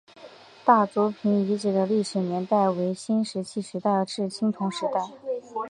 [0.65, 4.93] 大族坪遗址的历史年代为新石器时代至青铜时代。